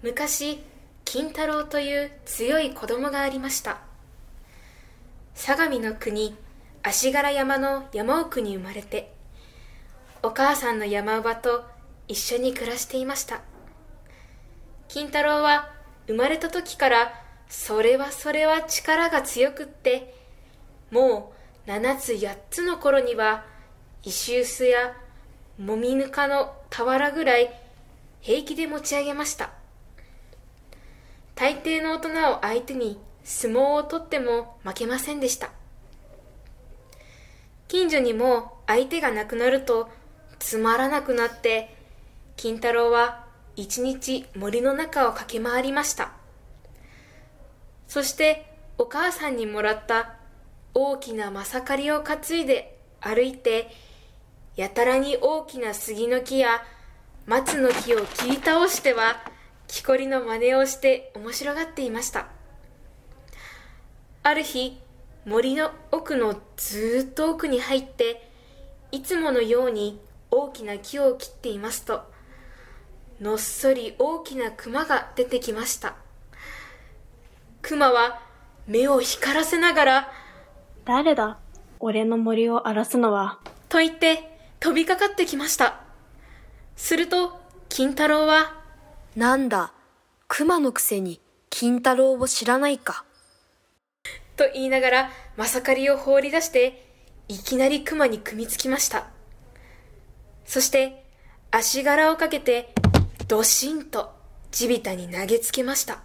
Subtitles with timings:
[0.00, 0.60] 昔
[1.04, 3.78] 金太郎という強い子供がありました。
[5.34, 6.36] 相模の国
[6.84, 9.12] 足柄山の山奥に生まれて
[10.22, 11.64] お母さんの山姥と
[12.06, 13.40] 一緒に暮らしていました。
[14.86, 15.72] 金太郎は
[16.06, 17.12] 生まれた時から
[17.48, 20.14] それはそれは力が強くって
[20.92, 21.32] も
[21.66, 23.44] う7つ8つの頃には
[24.04, 24.94] 石臼や
[25.58, 27.50] もみぬかの俵ぐらい
[28.20, 29.50] 平気で持ち上げました。
[31.38, 35.50] 大抵の大人を相手に相撲を取っても負けませんでした。
[37.68, 39.88] 近所にも相手がなくなると
[40.40, 41.76] つまらなくなって
[42.34, 43.24] 金太郎は
[43.54, 46.10] 一日森の中を駆け回りました。
[47.86, 50.16] そしてお母さんにもらった
[50.74, 53.70] 大きなまさかりを担いで歩いて
[54.56, 56.64] やたらに大きな杉の木や
[57.26, 59.22] 松の木を切り倒しては
[59.68, 62.26] 木こりの真似をして面白がっていました。
[64.22, 64.80] ある日
[65.24, 68.28] 森の奥のずっと奥に入って
[68.90, 72.02] いつものように大きな木を切っていますと
[73.20, 75.96] のっそり大きな熊が出てきました。
[77.62, 78.20] 熊は
[78.66, 80.12] 目を光らせながら
[80.84, 81.38] 誰だ？
[81.80, 83.38] 俺の森を荒らすのは。
[83.68, 85.80] と言って飛びかかってきました。
[86.76, 88.57] すると金太郎は
[89.16, 89.72] なんだ、
[90.28, 91.20] 熊のくせに
[91.50, 93.04] 金太郎を知らないか。
[94.36, 96.86] と言いながらまさかりを放り出して
[97.26, 99.08] いきなり熊に組みつきました。
[100.44, 101.04] そして
[101.50, 102.72] 足柄をかけて
[103.26, 104.14] ドシンと
[104.50, 106.00] 地びたに投げつけました。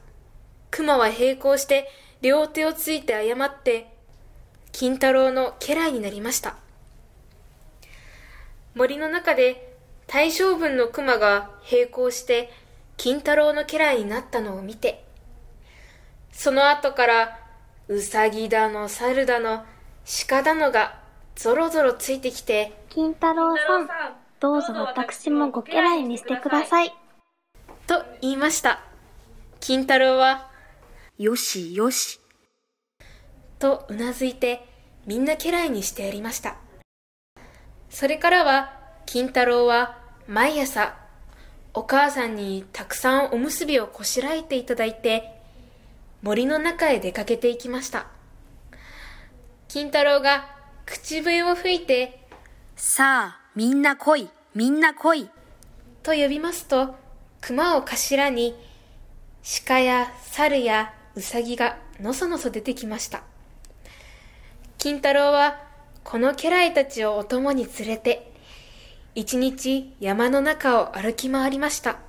[0.71, 1.87] 熊は並行して
[2.21, 3.93] 両手をついて謝って
[4.71, 6.55] 金太郎の家来になりました。
[8.73, 12.49] 森の中で大将軍の熊が並行して
[12.97, 15.05] 金太郎の家来になったのを見て
[16.31, 17.39] その後から
[17.87, 19.65] うさぎだの猿だの
[20.27, 20.99] 鹿だのが
[21.35, 23.89] ぞろぞろついてきて金太郎さん、
[24.39, 26.93] どうぞ私もご家来にしてください。
[27.87, 28.81] と言いました
[29.59, 30.51] 金太郎は
[31.17, 32.19] よしよし。
[33.59, 34.67] とうなずいて
[35.05, 36.57] みんな家来にしてやりました
[37.89, 38.73] それからは
[39.05, 40.97] 金太郎は毎朝
[41.75, 45.41] お母さんにたくさんおむすびをこしらえていただいて
[46.21, 48.07] 森の中へ出かけていきました
[49.67, 50.47] 金太郎が
[50.85, 52.27] 口笛を吹いて
[52.75, 55.29] さあ、みんな来い、みんな来い。
[56.03, 56.95] と呼びますと
[57.39, 58.55] 熊を頭に
[59.65, 63.23] 鹿や猿やウサギがのそのそ出てきました
[64.77, 65.61] 金太郎は
[66.03, 68.32] この家来たちをお供に連れて
[69.15, 71.99] 一日山の中を歩き回りました。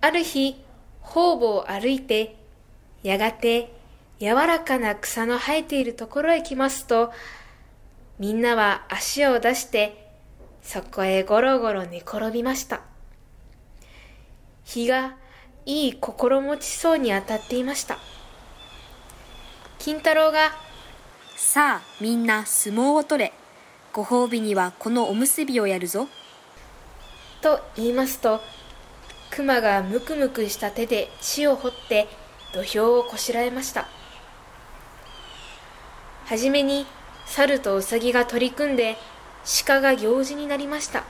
[0.00, 0.56] ある日
[1.00, 2.36] 方々を歩いて
[3.02, 3.72] やがて
[4.18, 7.12] 柔らかな草の生えているところへ来ますと
[8.18, 10.10] みんなは足を出して
[10.62, 12.80] そこへゴロゴロ寝転びました。
[14.64, 15.16] 日が
[15.64, 17.98] いい心持ちそうに当たっていました。
[19.78, 20.50] 金太郎が
[21.36, 23.32] さあ、みんな相撲を取れ。
[23.96, 26.06] ご褒美にはこのおむすびをやるぞ。
[27.40, 28.42] と言いますと
[29.30, 32.06] 熊がムクムクした手で地を掘って
[32.52, 33.88] 土俵をこしらえました
[36.26, 36.84] はじめに
[37.24, 38.98] 猿とウサギが取り組んで
[39.64, 41.04] 鹿が行事になりました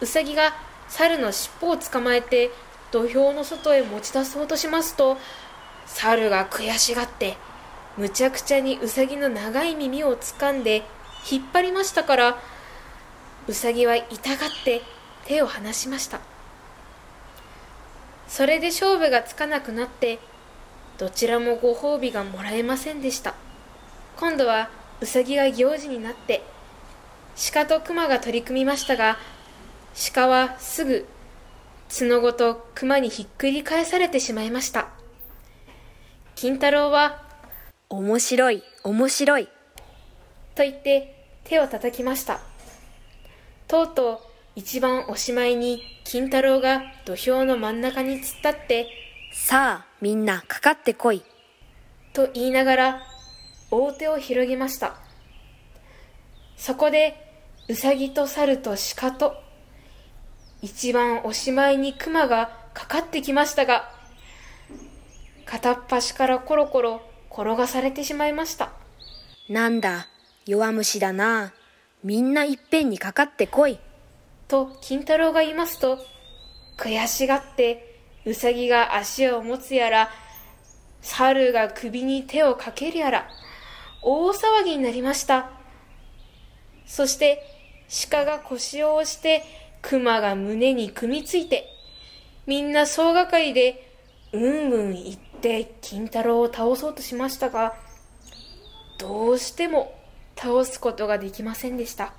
[0.00, 0.52] ウサギが
[0.88, 2.50] 猿の尻尾を捕まえて
[2.92, 5.16] 土俵の外へ持ち出そうとしますと
[5.86, 7.36] 猿が悔しがって
[7.96, 10.84] むちゃくちゃにウサギの長い耳を掴んで
[11.28, 12.38] 引っ張りましたから
[13.48, 14.82] ウサギは痛がって
[15.24, 16.20] 手を離しました
[18.28, 20.18] それで勝負がつかなくなって
[20.98, 23.34] どちらもご褒美がもらえませんでした
[24.16, 24.70] 今度は
[25.00, 26.42] ウサギが行事になって
[27.52, 29.16] 鹿と熊が取り組みましたが
[30.14, 31.06] 鹿はすぐ
[31.88, 34.88] 角ごと熊にひっくり返されてしまいました
[36.36, 37.28] 金太郎は
[37.92, 39.48] 面白い、面白い。
[40.54, 42.40] と言って手を叩きました。
[43.68, 44.18] とうとう
[44.56, 48.86] 一番おしまいに金太郎が土俵の真ん中に突っ立って
[49.32, 51.22] さあ、みんなかかってこい。
[52.12, 53.02] と言いながら
[53.70, 54.96] 大手を広げました。
[56.56, 57.14] そこで
[57.68, 59.36] ウサギと猿と鹿と
[60.60, 63.90] 一番おしまいに熊がかかってきましたが
[65.46, 67.00] 片っ端からコロコロ
[67.30, 68.72] 転がされてしまいました。
[69.48, 70.08] なんだ、
[70.50, 71.52] 弱虫だな。
[72.02, 73.78] みんないっぺんにかかってこい。
[74.48, 75.96] と金太郎が言いますと
[76.76, 80.10] 悔しがってうさぎが足を持つやら
[81.02, 83.28] 猿が首に手をかけるやら
[84.02, 85.50] 大騒ぎになりました
[86.84, 87.44] そして
[88.10, 89.44] 鹿が腰を押して
[89.82, 91.68] 熊が胸に組みついて
[92.48, 93.94] みんな総がかりで
[94.32, 97.76] うんうん言って金太郎を倒そうとしましたが
[98.98, 99.94] どうしても
[100.40, 102.14] 倒すことができませんでした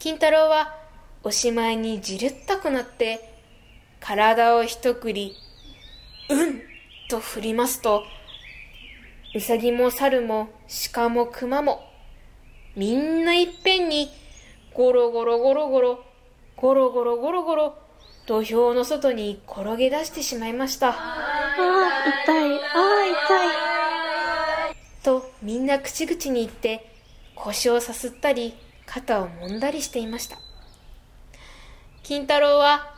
[0.00, 0.76] 金太郎は
[1.22, 3.20] おしまいにじるったくなって
[4.00, 5.36] 体を一振り
[6.28, 6.60] うん
[7.08, 8.02] と振りますと
[9.36, 10.48] うさぎも猿も
[10.92, 11.88] 鹿も熊も
[12.74, 14.10] みんないっぺんに
[14.74, 16.04] ゴロゴロゴロゴロ
[16.56, 17.78] ゴロゴロゴロゴロ
[18.26, 23.75] 土俵の外に転げ出してしまいましたああ、痛い、ああ、痛い。
[25.46, 26.90] みんな口々に言って
[27.36, 28.54] 腰をさすったり
[28.84, 30.38] 肩を揉んだりしていました
[32.02, 32.92] 金太郎は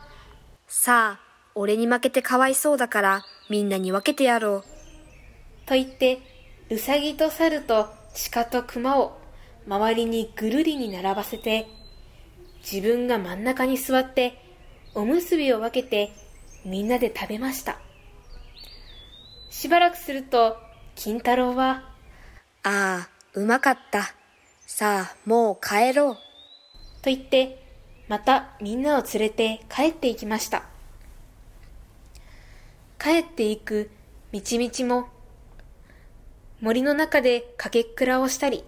[0.65, 4.63] さあ、俺に負けてかわいそうだから、みんなに分けてやろう。
[5.67, 6.19] と言って
[6.71, 7.87] うさぎと猿と
[8.31, 9.19] 鹿と熊を
[9.67, 11.67] 周りにぐるりに並ばせて
[12.61, 14.41] 自分が真ん中に座って
[14.95, 16.11] おむすびを分けて
[16.65, 17.77] みんなで食べました
[19.51, 20.57] しばらくすると
[20.95, 21.89] 金太郎は
[22.63, 24.13] ああ、うまかった。
[24.65, 26.29] さあ、もう帰ろう。
[27.01, 27.63] と言って
[28.07, 30.63] またみんなを連れて帰っていきました
[32.99, 33.89] 帰っていく
[34.33, 35.07] 道々も
[36.59, 38.63] 森の中でかけっくらをしたり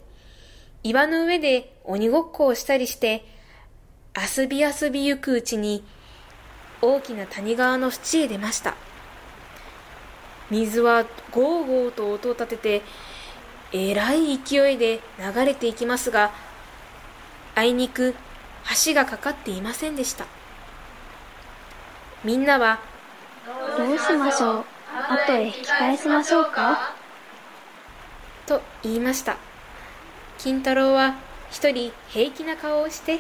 [0.83, 3.25] 岩の上で鬼ごっこをしたりして
[4.15, 5.83] 遊び遊びゆくうちに
[6.81, 8.75] 大きな谷川の淵へ出ました
[10.49, 12.81] 水はゴーゴーと音を立てて
[13.73, 16.31] えらい勢いで流れていきますが
[17.55, 18.15] あいにく
[18.85, 20.25] 橋がかかっていませんでした。
[22.23, 22.79] みんなは
[23.77, 24.65] どうしましょう？
[24.93, 26.95] 後へ引き返しましょうか？
[28.45, 29.37] と言いました。
[30.37, 31.15] 金太郎は
[31.49, 33.19] 一人平気な顔をして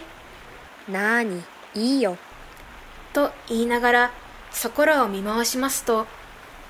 [0.89, 1.43] なーに、
[1.75, 2.17] いいよ。
[3.13, 4.11] と言いながら
[4.51, 6.05] そこらを見回しますと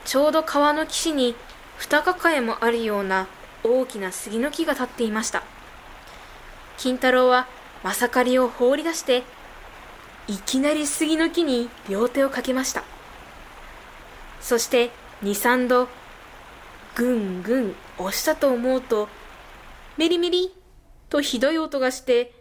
[0.06, 1.36] ちょうど川の岸に
[1.78, 3.28] 二抱えもあるような
[3.63, 5.44] 大きな杉の木が立っていました。
[6.78, 7.48] 金太郎は
[7.84, 9.24] まさかりを放り出して
[10.28, 12.84] いきなり杉の木に両手をかけました。
[14.40, 14.92] そして
[15.22, 15.88] 二三度
[16.96, 19.08] ぐんぐん押したと思うと
[19.98, 20.54] メリメリ
[21.10, 22.34] とひどい音がして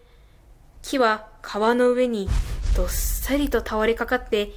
[0.82, 2.28] 木は川の上に
[2.76, 4.52] どっさりと倒れかかって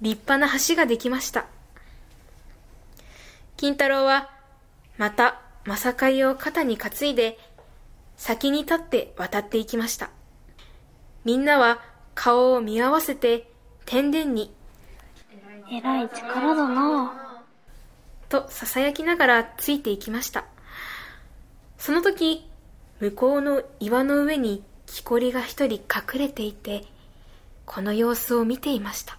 [0.00, 1.46] 立派な橋ができました。
[3.56, 4.30] 金太郎は
[4.98, 7.38] またまさかりを肩に担いで
[8.16, 10.10] 先に立って渡っていきました。
[11.24, 11.80] みんなは
[12.14, 13.50] 顔を見合わせて
[13.84, 14.54] 天殿に
[15.70, 17.40] えらい力だな。
[18.28, 20.44] と囁きながらついていきました。
[21.78, 22.48] その時
[23.00, 26.86] 向こうの岩の上に木こりが一人隠れていて
[27.66, 29.18] この様子を見ていました。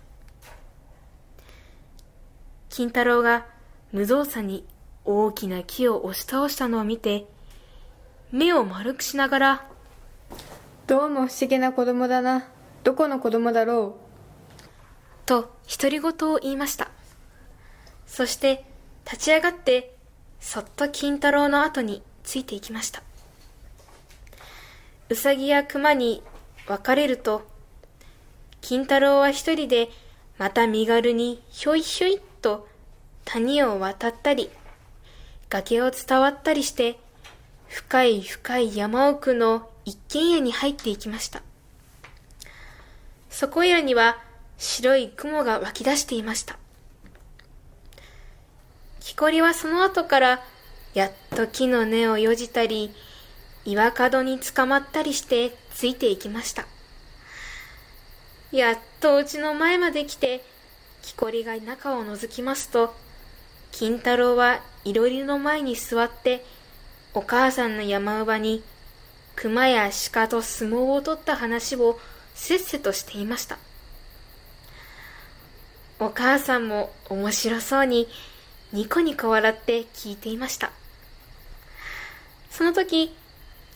[2.70, 3.46] 金太郎が
[3.92, 4.66] 無造作に
[5.08, 7.26] 大きな木を押し倒したのを見て
[8.32, 9.68] 目を丸くしながら
[10.86, 12.48] どうも不思議な子供だな。
[12.84, 13.98] どこの子供だろ
[15.26, 16.90] と独り言を言いました。
[18.06, 18.64] そして
[19.06, 19.96] 立ち上がって
[20.40, 23.04] そっと金太郎の後についていきました。
[25.10, 26.24] うさぎや熊に
[26.68, 27.48] 別れると
[28.62, 29.90] 金太郎は一人で
[30.38, 32.68] また身軽にひょいひょいっと
[33.26, 34.50] 谷を渡ったり
[35.50, 37.00] 崖を伝わったりして
[37.68, 41.42] 深い深い山奥の一軒家に入っていきました。
[43.30, 44.18] そこいらには
[44.58, 46.58] 白い雲が湧き出していました。
[49.00, 50.44] 木こりはその後から
[50.94, 52.92] やっと木の根をよじたり
[53.64, 56.66] 岩角につかまったりしてついていきました。
[58.52, 60.44] やっとうちの前まで来て
[61.02, 62.94] 木こりが中を覗きますと
[63.78, 66.44] 金太郎はいろりの前に座って
[67.14, 68.64] お母さんの山姥に
[69.36, 72.00] 熊や鹿と相撲を取った話を
[72.34, 73.60] せっせとしていました
[76.00, 78.08] お母さんも面白そうに
[78.74, 80.72] ニコニコ笑って聞いていました
[82.50, 83.14] その時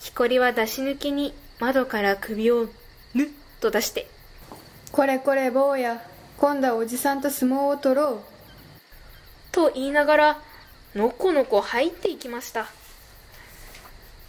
[0.00, 2.66] 木こりは出し抜けに窓から首を
[3.14, 3.28] ぬっ
[3.60, 4.08] と出して。
[4.90, 6.02] これこれ坊や。
[6.38, 8.31] 今度はおじさんと相撲を取ろう。
[9.52, 10.42] と言いながら
[10.94, 12.66] のこのこ入っていきました。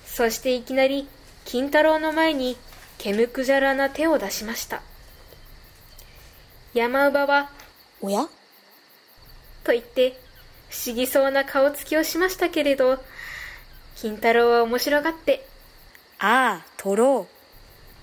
[0.06, 1.08] そしていきなり
[1.46, 2.56] 金太郎の前に
[2.98, 4.82] けむくじゃらな手を出しました。
[6.74, 7.50] 山姥は、
[8.02, 8.28] おや？
[9.64, 10.20] と言って、
[10.70, 13.04] 不思議そうな顔つきをしましたけれど、
[13.96, 15.46] 金太郎は面白がって、
[16.20, 17.28] ああ、取ろ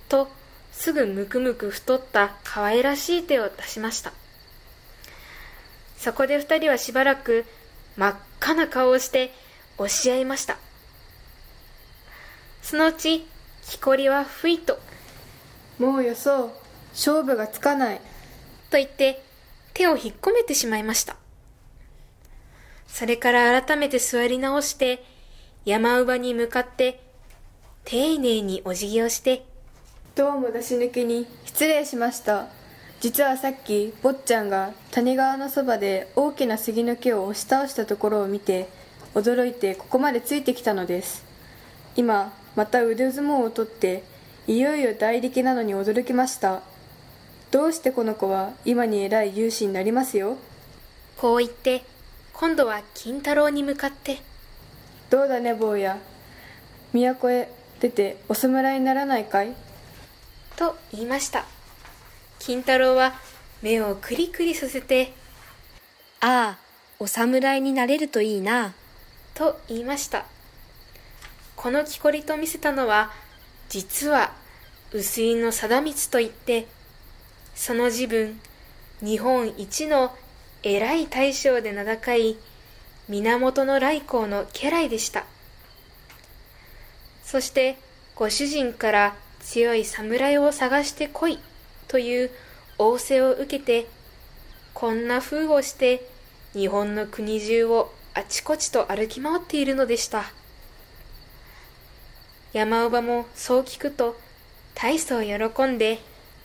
[0.09, 0.29] と、
[0.73, 4.13] すぐむくむく太った可愛らしい手を出しました。
[6.01, 7.45] そこで二人はしばらく
[7.99, 9.35] 真っ赤な顔をして
[9.77, 10.57] 押し合いました。
[12.63, 13.27] そのうち、
[13.67, 14.79] 木こりはふいと、
[15.79, 16.51] もうよそう
[16.93, 18.01] 勝負がつかない
[18.71, 19.23] と言って
[19.75, 21.17] 手を引っ込めてしまいました。
[22.87, 25.05] それから改めて座り直して
[25.67, 27.03] 山姥に向かって
[27.85, 29.45] 丁寧にお辞儀をして
[30.15, 32.49] どうも出し抜きに失礼しました
[33.01, 38.69] 実はさっき坊ちゃんが谷川のそばで大きな杉の木を押し倒したところを見て
[39.15, 41.25] 驚いてここまでついてきたのです。
[41.97, 44.05] 今また腕相撲を取って
[44.47, 46.61] いよいよ大力なのに驚きました。
[47.51, 50.37] どうしてこの子は今に偉い勇士になりますよ？
[51.17, 51.83] こう言って
[52.35, 54.19] 今度は金太郎に向かって。
[55.09, 55.99] どうだね坊や？
[56.93, 59.55] 都へ出てお侍にならないかい？
[60.57, 61.47] と言いました
[62.41, 63.15] 金太郎は
[63.63, 65.13] 目をクリクリさせて。
[66.21, 66.59] ああ、
[66.99, 68.75] お侍になれるといいな。
[69.41, 70.27] と言いました
[71.57, 73.11] この木こりと見せたのは
[73.71, 74.33] 実は
[74.93, 76.67] 薄井の貞光といって
[77.55, 78.39] その自分
[79.01, 80.15] 日本一の
[80.63, 82.37] 偉い大将で名高い
[83.09, 85.25] 源頼光の家来でした
[87.25, 87.79] そして
[88.15, 91.39] ご主人から強い侍を探してこい
[91.91, 92.31] という
[92.79, 93.89] 仰せを受けて
[94.75, 96.09] こんな風をして
[96.53, 100.25] 日本の国中をあちこちと歩き回っているのでした。
[102.53, 104.17] 山姥もそう聞くと
[104.75, 105.99] 大層喜んで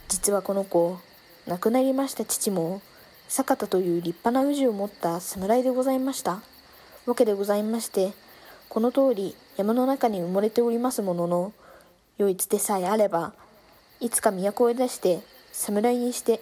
[0.07, 0.99] 実はこの子
[1.47, 2.81] 亡くなりました父も
[3.27, 6.41] 坂田という立派な氏を持った侍でございました。
[7.05, 8.13] わけでございまして
[8.67, 11.53] この通り山の中に埋もれておりますものの
[12.17, 13.33] 良いつてさえあれば
[13.99, 15.19] いつか都へ出して
[15.55, 16.41] 侍にして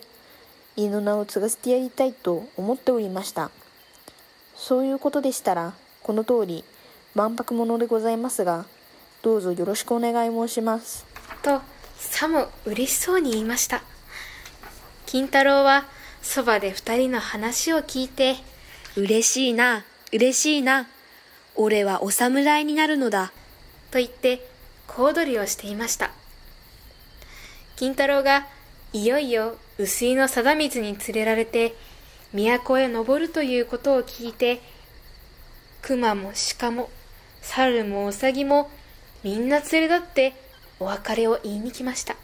[0.75, 3.51] 家の名を継がせてやりたいと思っておりました
[4.55, 6.63] そういうことでしたらこの通り
[7.15, 8.65] 万博者でございますが
[9.21, 11.05] どうぞよろしくお願い申します
[11.43, 11.61] と
[11.95, 13.83] さも嬉しそうに言いました
[15.05, 15.85] 金太郎は
[16.23, 18.35] そばで二人の話を聞いて
[18.95, 20.87] 嬉しいな、嬉しいな。
[21.55, 23.31] 俺はお侍になるのだ。
[23.93, 24.47] と言って
[24.87, 26.09] 小躍りをしていました
[27.75, 28.47] 金太郎が
[28.93, 31.75] いよいよ薄井の貞光に連れられて
[32.31, 34.61] 都へ登るということを聞いて
[35.81, 36.89] 熊も鹿も
[37.41, 38.69] 猿もウサギも
[39.23, 40.33] みんな連れ立って
[40.79, 42.15] お別れを言いに来ました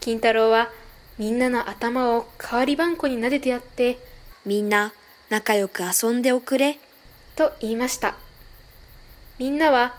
[0.00, 0.70] 金太郎は
[1.18, 3.98] みんなの頭を代わりばんこに撫でてやって
[4.46, 4.92] みんな
[5.28, 6.78] 仲良く遊んでおくれ。
[7.36, 8.16] と言いました
[9.38, 9.94] みんなは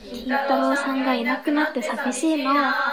[0.00, 2.91] 金太郎さんがいなくなって寂しいな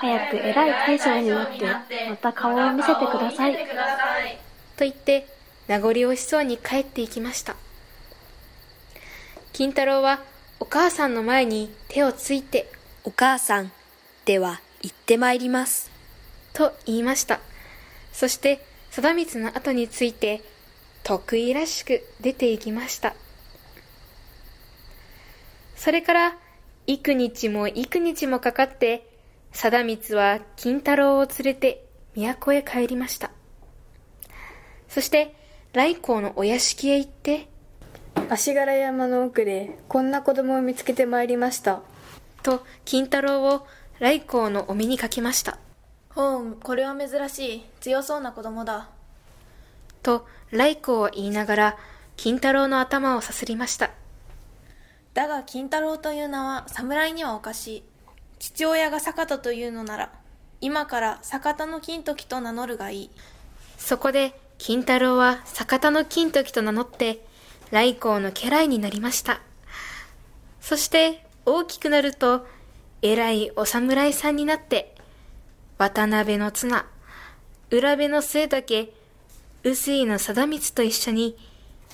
[0.00, 3.54] 早く偉い大将になってまた顔を見せてください。
[4.76, 5.26] と言って
[5.68, 7.54] 名残惜しそうに帰っていきました。
[9.52, 10.20] 金太郎は
[10.58, 12.72] お母さんの前に手をついて
[13.04, 13.72] お母さん、
[14.24, 15.90] では行ってまいります。
[16.54, 17.40] と言いました。
[18.12, 20.40] そして貞光の後について
[21.02, 23.14] 得意らしく出て行きました。
[25.76, 26.36] それから
[26.86, 29.06] 幾日も幾日もかかって
[29.52, 33.30] 貞光は金太郎を連れて都へ帰りました。
[34.88, 35.34] そして
[35.72, 37.48] 来光のお屋敷へ行って
[38.28, 41.82] 足柄山の奥でこんな子供を見つけてまいりました。
[42.42, 43.66] と金太郎を
[43.98, 45.58] 来光のお目にかけました。
[46.10, 47.64] ほうこれは珍しい。
[47.80, 48.88] 強そうな子供だ。
[50.02, 51.78] と来光を言いながら
[52.16, 53.90] 金太郎の頭をさすりました。
[55.14, 57.84] だが金太郎という名は侍にはおかしい
[58.40, 60.10] 父親が坂田というのなら
[60.62, 63.10] 今から坂田の金時と名乗るがいい。
[63.78, 67.24] そこで金太郎は坂田の金時と名乗って
[67.70, 69.40] 来光の家来になりました。
[70.60, 72.46] そして大きくなると
[73.02, 74.94] 偉いお侍さんになって
[75.78, 76.86] 渡辺の綱
[77.70, 78.92] 浦部の末竹
[79.64, 81.36] 臼井の貞光と一緒に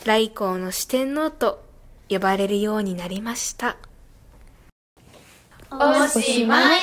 [0.05, 1.65] 来光の四天王と
[2.09, 3.77] 呼ばれるようになりました。
[5.71, 5.77] お
[6.23, 6.81] しまい。